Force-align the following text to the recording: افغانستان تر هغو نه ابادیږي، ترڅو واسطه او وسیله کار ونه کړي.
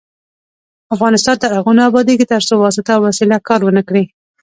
افغانستان 0.95 1.35
تر 1.43 1.51
هغو 1.57 1.71
نه 1.77 1.83
ابادیږي، 1.89 2.25
ترڅو 2.33 2.53
واسطه 2.57 2.89
او 2.95 3.01
وسیله 3.07 3.37
کار 3.47 3.59
ونه 3.63 3.81
کړي. 3.87 4.03